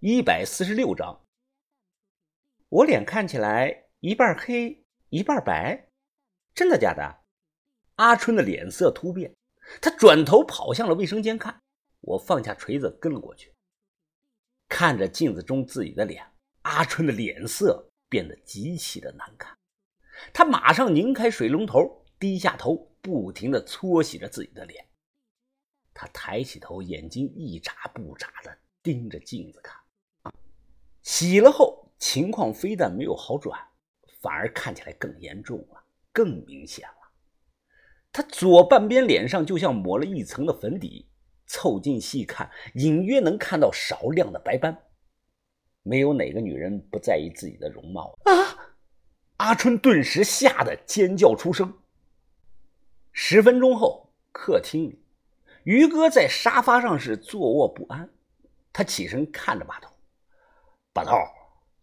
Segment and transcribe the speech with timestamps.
[0.00, 1.24] 一百四十六章。
[2.68, 5.88] 我脸看起来一半黑一半白，
[6.54, 7.24] 真的假的？
[7.96, 9.34] 阿春的脸色突变，
[9.82, 11.60] 他转头跑向了卫生间看。
[12.02, 13.52] 我放下锤子跟了过去，
[14.68, 16.24] 看着镜子中自己的脸，
[16.62, 19.58] 阿春的脸色变得极其的难看。
[20.32, 24.88] 他马上拧开水龙头，低下头，不停的搓洗着自己的脸。
[25.92, 29.76] 他抬起头，眼睛一眨不眨的盯着镜子看。
[31.08, 33.58] 洗了后，情况非但没有好转，
[34.20, 37.08] 反而看起来更严重了，更明显了。
[38.12, 41.08] 他左半边脸上就像抹了一层的粉底，
[41.46, 44.76] 凑近细看，隐约能看到少量的白斑。
[45.82, 48.76] 没有哪个女人不在意自己的容貌啊！
[49.38, 51.72] 阿春顿时吓得尖叫出声。
[53.12, 55.02] 十分钟后，客厅里。
[55.64, 58.10] 于哥在沙发上是坐卧不安，
[58.74, 59.90] 他起身看着把头，
[60.98, 61.16] 把头，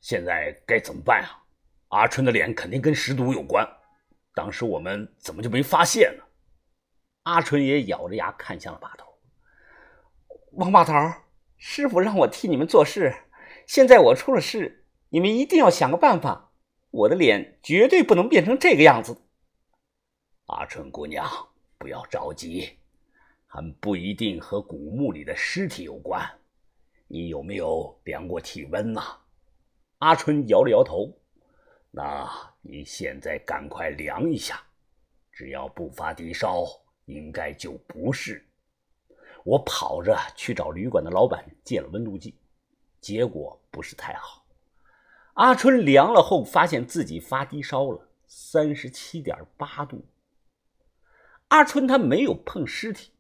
[0.02, 1.40] 现在该怎么办啊？
[1.88, 3.66] 阿春的脸肯定跟尸毒有关，
[4.34, 6.24] 当时我们怎么就没发现呢？
[7.24, 9.08] 阿春也咬着牙看向了把头，
[10.52, 10.94] 王把头，
[11.56, 13.16] 师傅让我替你们做事，
[13.66, 16.52] 现在我出了事，你们一定要想个办法，
[16.92, 19.22] 我的脸绝对不能变成这个样子。
[20.48, 21.26] 阿春姑娘，
[21.78, 22.80] 不要着急。
[23.48, 26.30] 还不一定和古墓里的尸体有关，
[27.16, 29.02] 你有没有量过体温呐？
[30.00, 31.18] 阿春摇了摇头。
[31.90, 32.30] 那
[32.62, 34.62] 你现在赶快量一下，
[35.32, 36.66] 只要不发低烧，
[37.06, 38.46] 应该就不是。
[39.46, 42.38] 我跑着去找旅馆的老板借了温度计，
[43.00, 44.46] 结果不是太好。
[45.36, 50.04] 阿春量了后，发现自己发低烧了，三十七点八度。
[51.48, 53.14] 阿春他没有碰尸体。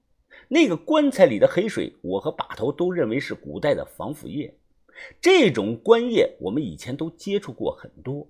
[0.47, 4.55] 那个棺材里的黑水，我和把头都认为是古代的防腐液。
[5.19, 8.27] 这种棺液我们以前都接触过很多，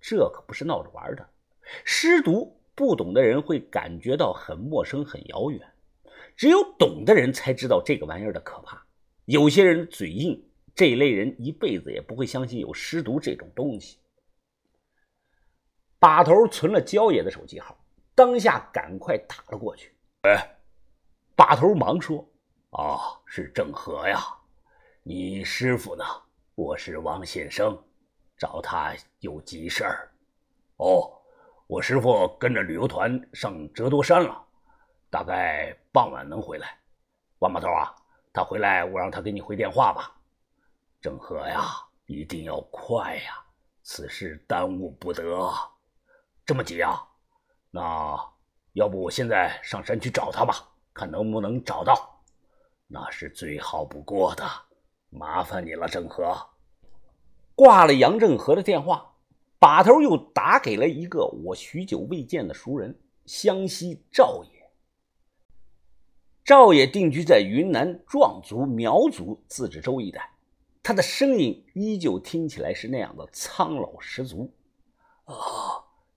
[0.00, 1.26] 这可不是闹着玩的。
[1.84, 5.60] 尸毒不懂的人会感觉到很陌生、很遥远，
[6.36, 8.84] 只有懂的人才知道这个玩意儿的可怕。
[9.24, 10.44] 有些人嘴硬，
[10.74, 13.98] 这类人一辈子也不会相信有尸毒这种东西。
[15.98, 17.78] 把头存了焦爷的手机号，
[18.14, 19.92] 当下赶快打了过去。
[20.22, 20.57] 哎。
[21.48, 22.22] 把头忙说
[22.76, 24.20] ：“啊，是郑和呀，
[25.02, 26.04] 你师傅呢？
[26.54, 27.74] 我是王先生，
[28.36, 30.12] 找他有急事儿。
[30.76, 31.10] 哦，
[31.66, 34.44] 我师傅跟着旅游团上折多山了，
[35.08, 36.78] 大概傍晚能回来。
[37.38, 37.96] 王把头啊，
[38.30, 40.14] 他回来我让他给你回电话吧。
[41.00, 41.64] 郑和呀，
[42.04, 43.42] 一定要快呀，
[43.82, 45.50] 此事耽误不得。
[46.44, 47.02] 这么急啊？
[47.70, 48.20] 那
[48.74, 50.54] 要不我现在上山去找他吧。”
[50.98, 52.20] 看能不能找到，
[52.88, 54.44] 那是最好不过的。
[55.10, 56.36] 麻烦你了，郑和。
[57.54, 59.14] 挂了杨正和的电话，
[59.60, 64.50] 把头又打给了一个我许久未见的熟人湘西赵爷。
[66.44, 70.32] 赵爷定居在云南壮族苗族自治州一带，
[70.82, 74.52] 他的声音依旧听起来是那样的苍老十足。
[75.26, 75.34] 啊，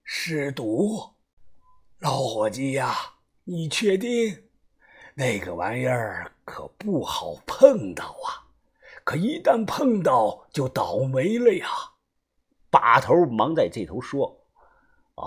[0.04, 1.00] 尸毒，
[2.00, 2.96] 老伙计呀，
[3.44, 4.48] 你确定？
[5.14, 8.48] 那个玩意儿可不好碰到啊！
[9.04, 11.68] 可一旦碰到，就倒霉了呀！
[12.70, 14.28] 把头忙在这头说
[15.16, 15.26] ：“啊，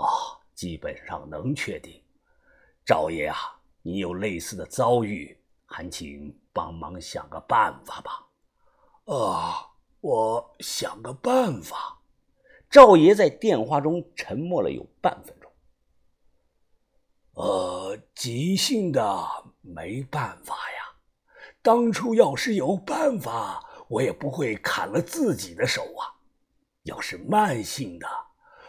[0.55, 2.01] 基本上能确定。
[2.85, 3.37] 赵爷啊，
[3.81, 8.25] 你有类似的遭遇，还请帮忙想个办法吧。”
[9.13, 9.69] 啊，
[10.01, 11.99] 我想个办法。
[12.69, 15.51] 赵爷在电话中沉默了有半分钟。
[17.33, 19.27] 呃，急性的。
[19.73, 20.95] 没办法呀，
[21.61, 26.13] 当初要是有办法，我也不会砍了自己的手啊。
[26.83, 28.07] 要是慢性的，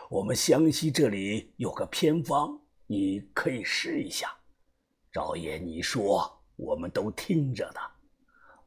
[0.08, 4.34] 我们湘西这里有个偏方，你可以试一下。
[5.12, 7.80] 赵爷，你说，我们都听着呢。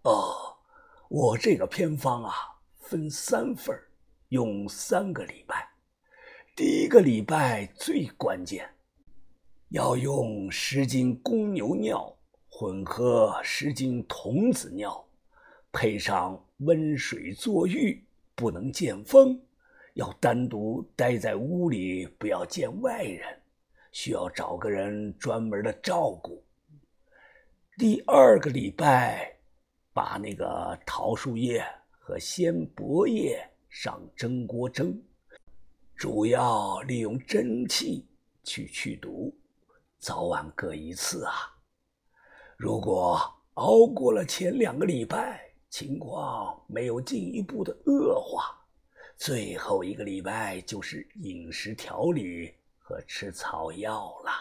[0.03, 0.55] 哦，
[1.09, 2.33] 我这个偏方啊，
[2.79, 3.75] 分三份
[4.27, 5.67] 用三个礼拜。
[6.55, 8.69] 第一个礼拜最关键，
[9.69, 12.15] 要用十斤公牛尿。
[12.59, 15.07] 混合十斤童子尿，
[15.71, 18.03] 配上温水坐浴，
[18.35, 19.39] 不能见风，
[19.93, 23.41] 要单独待在屋里，不要见外人，
[23.93, 26.43] 需要找个人专门的照顾。
[27.77, 29.37] 第二个礼拜，
[29.93, 35.01] 把那个桃树叶和鲜薄叶上蒸锅蒸，
[35.95, 38.05] 主要利用真气
[38.43, 39.33] 去去毒，
[39.97, 41.55] 早晚各一次啊。
[42.59, 43.17] 如果
[43.53, 48.53] 熬过了前两个礼拜，情况没有进一步的恶化。
[49.15, 54.31] 最后一个礼拜就是饮食调理和吃草药了。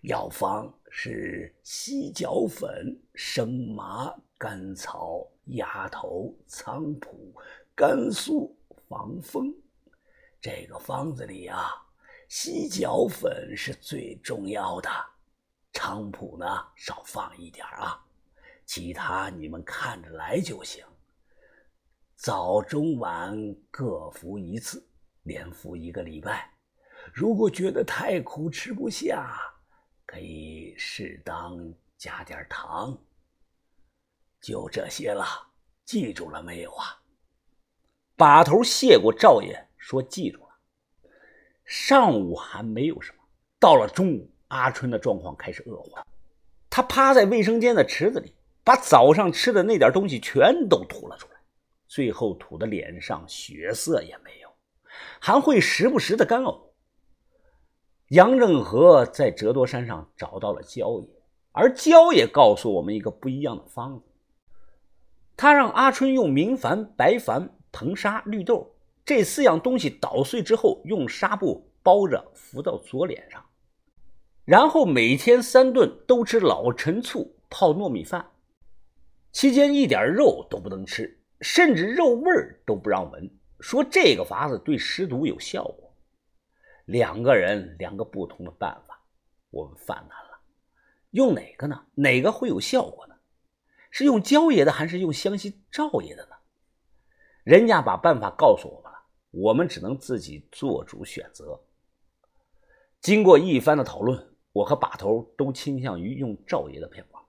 [0.00, 7.32] 药方是犀角粉、生麻、甘草、鸭头、菖蒲、
[7.72, 8.52] 甘肃、
[8.88, 9.54] 防风。
[10.40, 11.70] 这个方子里啊，
[12.28, 14.90] 犀角粉是最重要的，
[15.76, 18.02] 菖蒲呢少放一点啊，
[18.64, 20.82] 其他你们看着来就行。
[22.14, 23.36] 早中晚
[23.70, 24.82] 各服一次，
[25.24, 26.50] 连服一个礼拜。
[27.12, 29.38] 如果觉得太苦吃不下，
[30.06, 31.58] 可以适当
[31.98, 32.98] 加点糖。
[34.40, 35.24] 就这些了，
[35.84, 37.02] 记住了没有啊？
[38.16, 40.58] 把头谢过赵爷，说记住了。
[41.66, 43.22] 上午还没有什么，
[43.58, 46.06] 到了中午，阿春的状况开始恶化。
[46.68, 51.36] 他趴在卫生间的池子里，把早上吃的那点东西全都吐了出来。
[51.88, 54.48] 最后吐的脸上血色也没有，
[55.20, 56.60] 还会时不时的干呕。
[58.08, 61.08] 杨正和在折多山上找到了焦爷，
[61.52, 64.04] 而焦爷告诉我们一个不一样的方子。
[65.36, 73.44] 他让阿春用明矾、白矾、硼砂、绿豆这四样东西捣碎之后，用纱布包着敷到左脸上，
[74.46, 78.30] 然后每天三顿都吃老陈醋泡糯米饭，
[79.32, 81.20] 期间一点肉都不能吃。
[81.42, 85.92] 甚至肉味儿都不让闻，说这个法子对尸毒有效果。
[86.86, 88.98] 两个人两个不同的办法，
[89.50, 90.38] 我们犯难了，
[91.10, 91.84] 用哪个呢？
[91.94, 93.16] 哪个会有效果呢？
[93.90, 96.36] 是用焦爷的还是用湘西赵爷的呢？
[97.44, 98.98] 人家把办法告诉我们了，
[99.32, 101.60] 我们只能自己做主选择。
[103.02, 107.22] 经过一番的讨论，我和把头都倾向于用赵爷的偏方。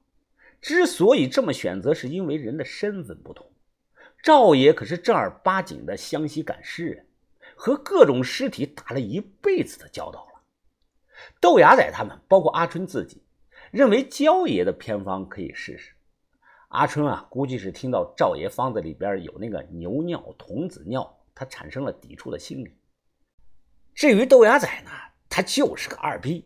[0.62, 3.45] 之所以这么选择，是因为人的身份不同。
[4.24, 7.06] 赵爷可是正儿八经的湘西赶尸人，
[7.56, 10.41] 和各种尸体打了一辈子的交道了。
[11.41, 13.21] 豆芽仔他们，包括阿春自己，
[13.71, 15.94] 认为焦爷的偏方可以试试。
[16.69, 22.74] 阿春啊，估计是听到赵爷方子里边有那个牛尿、童子尿，他产生了抵触的心理。
[23.94, 24.91] 至于豆芽仔呢，
[25.29, 26.45] 他就是个二逼，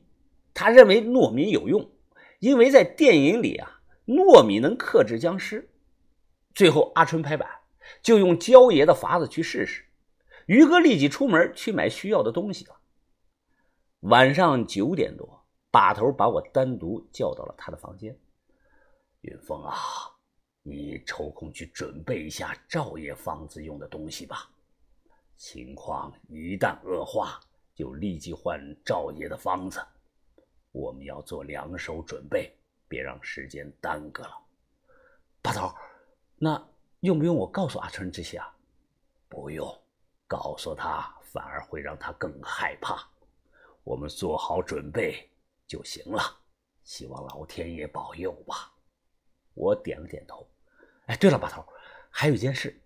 [0.54, 1.92] 他认为糯米有用，
[2.40, 5.70] 因为在电影里啊，糯米能克制僵尸。
[6.54, 7.62] 最后，阿春拍板。
[8.02, 9.84] 就用焦爷的法子去试试。
[10.46, 12.80] 于哥立即出门去买需要的东西了。
[14.02, 18.18] 晚上九点多，把头把我单独叫到了他的房间。
[19.22, 19.76] 云峰啊，
[20.64, 24.50] 你抽空去准备一下赵爷方子用的东西吧。
[25.36, 27.40] 情况一旦恶化，
[27.76, 29.80] 就立即换赵爷的方子。
[30.72, 32.56] 我们要做两手准备，
[32.88, 34.38] 别让时间耽搁了。
[35.42, 35.74] 把头，
[36.38, 36.68] 那。
[37.02, 38.56] 用不用我告诉阿春这些啊？
[39.28, 39.68] 不用，
[40.28, 43.10] 告诉他反而会让他更害怕。
[43.84, 45.28] 我们做好准备
[45.66, 46.22] 就行了。
[46.84, 48.72] 希望老天爷保佑吧。
[49.56, 50.48] 我点了点头。
[51.08, 51.66] 哎，对了，把头，
[52.12, 52.80] 还有一件事，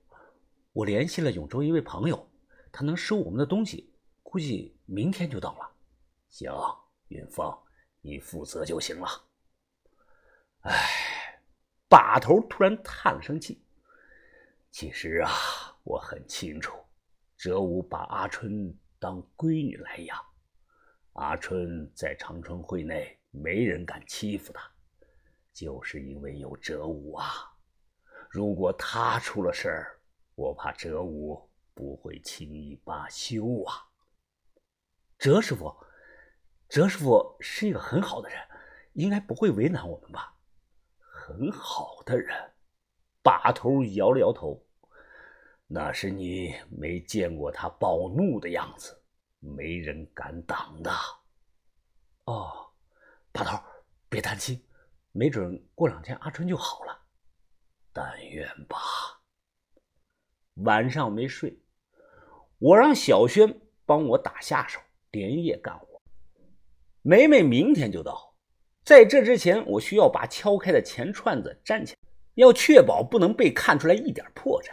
[0.72, 2.26] 我联系了永州一位朋友，
[2.72, 3.94] 他能收我们的东西，
[4.24, 5.70] 估计明天就到了。
[6.30, 6.50] 行，
[7.10, 7.54] 云峰，
[8.06, 9.08] 你负责就行了。
[10.62, 11.42] 哎，
[11.90, 13.66] 把头突然叹了声气。
[14.70, 15.32] 其实啊，
[15.84, 16.78] 我很清楚，
[17.36, 20.24] 哲武把阿春当闺女来养。
[21.14, 24.62] 阿春在长春会内没人敢欺负她，
[25.52, 27.26] 就是因为有哲武啊。
[28.30, 30.00] 如果他出了事儿，
[30.36, 33.82] 我怕哲武不会轻易罢休啊。
[35.18, 35.76] 哲师傅，
[36.68, 38.40] 哲师傅是一个很好的人，
[38.94, 40.36] 应该不会为难我们吧？
[41.00, 42.54] 很好的人，
[43.22, 44.62] 把头摇了摇头。
[45.68, 49.04] 那是你没见过他暴怒的样子，
[49.40, 50.92] 没人敢挡的。
[52.26, 52.74] 哦，
[53.32, 53.58] 把头，
[54.10, 54.64] 别担心，
[55.12, 57.02] 没准过两天阿春就好了。
[57.94, 58.78] 但愿吧。
[60.64, 61.60] 晚上没睡，
[62.60, 64.80] 我让小轩帮我打下手，
[65.12, 65.95] 连夜干活。
[67.08, 68.34] 梅梅明天就到，
[68.84, 72.00] 在这之前，我需要把敲开的钱串子粘起来，
[72.34, 74.72] 要确保不能被看出来一点破绽。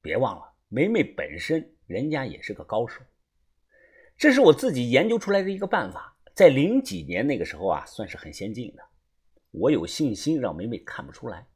[0.00, 3.02] 别忘了，梅梅本身人家也是个高手，
[4.16, 8.82] 这是我自己研究出来的一个办法，在零几年那个时候啊，算是很先进的。
[9.50, 11.46] 我有信心让梅梅看不出来。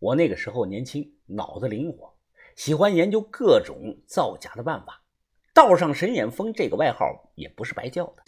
[0.00, 2.12] 我那个时候年轻，脑子灵活，
[2.56, 5.00] 喜欢研究各种造假的办法。
[5.54, 8.24] 道上神眼峰这个外号也不是白叫的。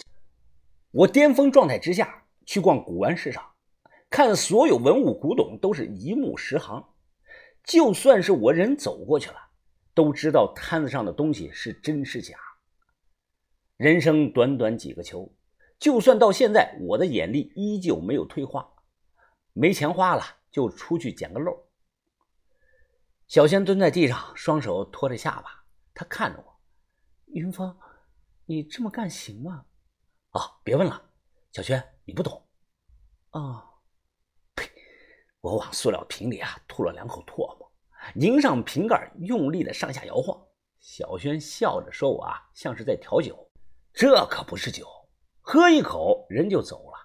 [0.94, 3.44] 我巅峰状态之下去逛古玩市场，
[4.08, 6.88] 看所有文物古董都是一目十行。
[7.64, 9.36] 就算是我人走过去了，
[9.92, 12.38] 都知道摊子上的东西是真是假。
[13.76, 15.28] 人生短短几个秋，
[15.80, 18.72] 就算到现在，我的眼力依旧没有退化。
[19.52, 20.22] 没钱花了，
[20.52, 21.66] 就出去捡个漏。
[23.26, 26.60] 小仙蹲在地上，双手托着下巴，他看着我
[27.34, 27.76] ：“云峰，
[28.46, 29.64] 你这么干行吗
[30.34, 31.02] ？”“啊，别问了，
[31.52, 32.46] 小轩，你不懂。
[33.30, 33.70] ”“啊。”
[34.54, 34.68] 呸
[35.40, 37.72] 我往塑料瓶里啊吐了两口唾沫，
[38.14, 40.40] 拧上瓶盖，用力的上下摇晃。
[40.80, 43.50] 小轩笑着说：“我啊，像是在调酒，
[43.92, 44.86] 这可不是酒，
[45.40, 46.98] 喝一口人就走了。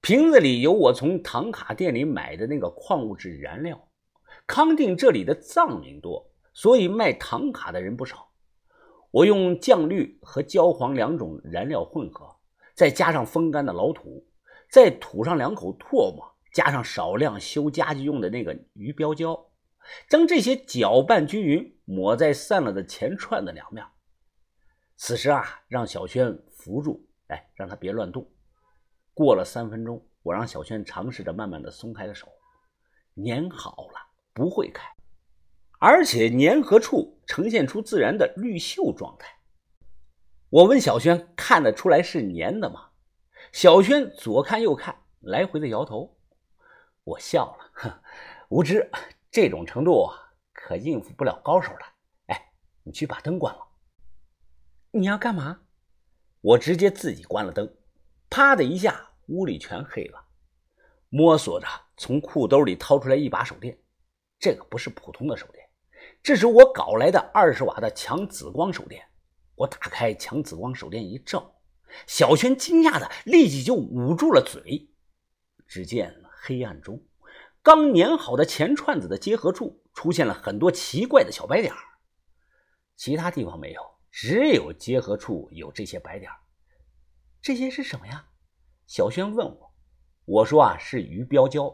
[0.00, 3.88] 瓶子里有我从唐卡店里买的那个矿物质燃料。
[4.46, 8.30] 康定这里的藏民多，所以卖唐卡的人不少。
[9.16, 12.36] 我用酱绿和焦黄两种燃料混合，
[12.74, 14.22] 再加上风干的老土，
[14.70, 19.38] 再吐上两口唾沫。”加上少量修家具用的那个鱼标胶，
[20.08, 23.84] 将这些搅拌均匀，抹在散了的钱串的两面。
[24.96, 28.26] 此时啊，让小轩扶住，哎，让他别乱动。
[29.12, 32.26] 过了三分钟，我让小轩尝试着慢慢的松开了手，
[33.22, 33.98] 粘好了，
[34.32, 34.86] 不会开，
[35.88, 39.28] 而且粘合处呈现出自然的绿锈状态。
[40.50, 42.88] 我问小轩：“看得出来是粘的吗？”
[43.54, 46.18] 小轩左看右看，来回的摇头。
[47.04, 48.02] 我笑了，哼，
[48.48, 48.90] 无知，
[49.30, 50.10] 这种程度
[50.52, 51.86] 可应付不了高手了。
[52.26, 52.50] 哎，
[52.82, 53.60] 你去把灯关了。
[54.90, 55.60] 你要干嘛？
[56.40, 57.72] 我直接自己关了灯，
[58.28, 60.20] 啪的一下，屋里全黑了。
[61.10, 63.78] 摸索着从裤兜里掏出来一把手电，
[64.40, 65.64] 这个不是普通的手电，
[66.26, 69.00] 这是我搞来的二十瓦的强紫光手电。
[69.54, 71.54] 我打开强紫光手电一照，
[72.08, 74.90] 小轩惊讶的立即就捂住了嘴。
[75.68, 76.20] 只见。
[76.42, 77.00] 黑暗中，
[77.62, 81.72] 刚粘好的钱串子的结合处出现了很多奇怪的小白点
[82.96, 83.80] 其他地方没有，
[84.10, 86.28] 只有结合处有这些白点
[87.40, 88.26] 这些是什么呀？
[88.88, 89.72] 小轩问我。
[90.24, 91.72] 我说啊，是鱼标胶。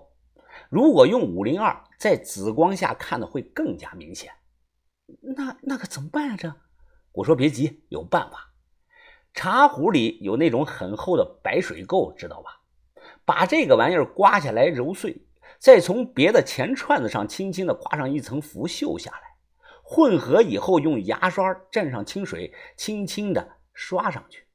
[0.68, 4.30] 如果用五零二，在紫光下看的会更加明显。
[5.20, 6.36] 那那可怎么办呀？
[6.38, 6.54] 这，
[7.12, 8.52] 我说别急，有办法。
[9.34, 12.60] 茶壶里有那种很厚的白水垢，知道吧？
[13.24, 15.24] 把这个玩意儿刮下来揉碎，
[15.58, 19.20] 再从别的钱串子上轻轻的刮上一层浮锈下来，
[19.82, 24.46] 混合以后用牙刷蘸上清水，轻轻的刷上去。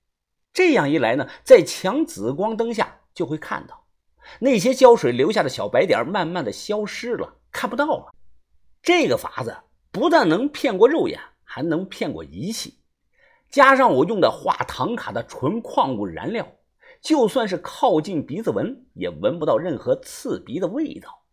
[0.53, 3.85] 这样一来呢，在强紫光灯下就会看到
[4.39, 8.13] 那些胶水留下的小白点慢慢的消失了，看不到了。
[8.81, 9.55] 这个法子
[9.99, 12.79] 不但能骗过肉眼，还能骗过仪器，
[13.49, 16.47] 加上我用的画唐卡的纯矿物燃料。
[16.99, 21.23] 就算是靠近鼻子闻，也闻不到任何刺鼻的味道。